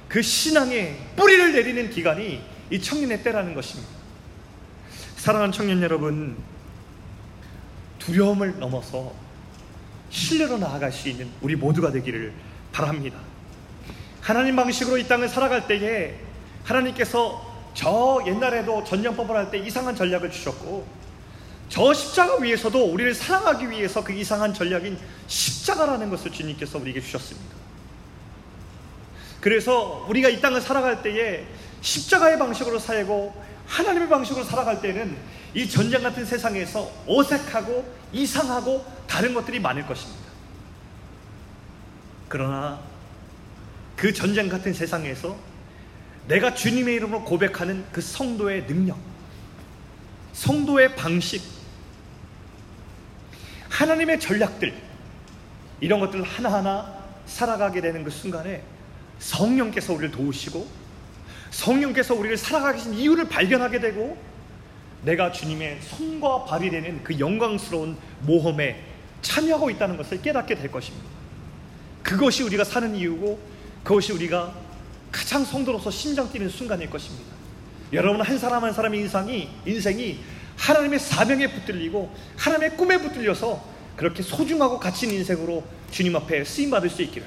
[0.07, 3.89] 그 신앙의 뿌리를 내리는 기간이 이 청년의 때라는 것입니다.
[5.17, 6.37] 사랑하는 청년 여러분,
[7.99, 9.13] 두려움을 넘어서
[10.09, 12.33] 신뢰로 나아갈 수 있는 우리 모두가 되기를
[12.71, 13.19] 바랍니다.
[14.21, 16.15] 하나님 방식으로 이 땅을 살아갈 때에
[16.63, 20.87] 하나님께서 저 옛날에도 전쟁법을 할 때 이상한 전략을 주셨고
[21.69, 24.97] 저 십자가 위에서도 우리를 사랑하기 위해서 그 이상한 전략인
[25.27, 27.55] 십자가라는 것을 주님께서 우리에게 주셨습니다.
[29.41, 31.45] 그래서 우리가 이 땅을 살아갈 때에
[31.81, 35.17] 십자가의 방식으로 살고 하나님의 방식으로 살아갈 때는
[35.53, 40.25] 이 전쟁 같은 세상에서 어색하고 이상하고 다른 것들이 많을 것입니다.
[42.27, 42.79] 그러나
[43.95, 45.37] 그 전쟁 같은 세상에서
[46.27, 48.97] 내가 주님의 이름으로 고백하는 그 성도의 능력,
[50.33, 51.54] 성도의 방식,
[53.75, 54.73] 하나님의 전략들,
[55.81, 56.95] 이런 것들을 하나하나
[57.25, 58.63] 살아가게 되는 그 순간에
[59.19, 60.65] 성령께서 우리를 도우시고
[61.51, 64.17] 성령께서 우리를 살아가신 이유를 발견하게 되고
[65.03, 68.81] 내가 주님의 손과 발이 되는 그 영광스러운 모험에
[69.21, 71.05] 참여하고 있다는 것을 깨닫게 될 것입니다.
[72.01, 73.39] 그것이 우리가 사는 이유고
[73.83, 74.53] 그것이 우리가
[75.11, 77.25] 가장 성도로서 심장 뛰는 순간일 것입니다.
[77.91, 80.19] 여러분 한 사람 한 사람의 인상이 인생이
[80.57, 83.63] 하나님의 사명에 붙들리고 하나님의 꿈에 붙들려서
[83.95, 87.25] 그렇게 소중하고 가치 있는 인생으로 주님 앞에 쓰임 받을 수 있기를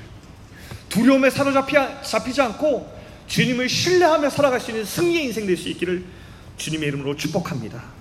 [0.89, 6.05] 두려움에 사로잡히지 않고 주님을 신뢰하며 살아갈 수 있는 승리의 인생 될 수 있기를
[6.57, 7.98] 주님의 이름으로 축복합니다.